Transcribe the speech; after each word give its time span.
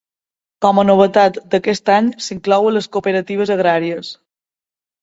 Com 0.65 0.79
a 0.81 0.85
novetat 0.87 1.37
d'aquest 1.53 1.93
any, 1.99 2.09
s'inclouen 2.29 2.77
les 2.79 2.89
cooperatives 2.97 3.57
agràries. 3.61 4.13